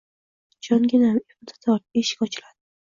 [0.69, 2.57] Jonginam, ipni tort, eshik ochiladi!